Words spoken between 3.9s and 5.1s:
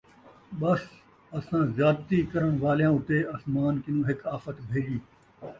ہِک آفت بھیڄی،